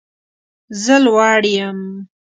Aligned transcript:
زه 0.83 0.95
لوړ 1.05 1.35
یم 1.55 1.79